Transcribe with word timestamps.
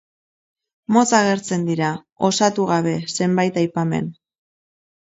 Motz 0.97 1.07
agertzen 1.17 1.69
dira, 1.69 1.91
osatu 2.31 2.69
gabe, 2.73 2.97
zenbait 3.21 3.63
aipamen. 3.67 4.13